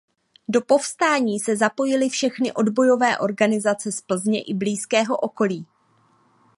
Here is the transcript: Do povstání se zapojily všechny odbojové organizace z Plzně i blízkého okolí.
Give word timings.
Do 0.47 0.61
povstání 0.61 1.39
se 1.39 1.57
zapojily 1.57 2.09
všechny 2.09 2.53
odbojové 2.53 3.17
organizace 3.17 3.91
z 3.91 4.01
Plzně 4.01 4.41
i 4.41 4.53
blízkého 4.53 5.17
okolí. 5.17 5.67